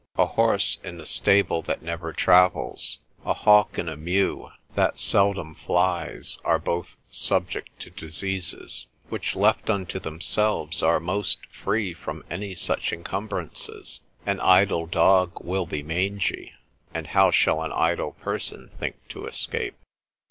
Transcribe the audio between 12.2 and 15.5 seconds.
any such encumbrances. An idle dog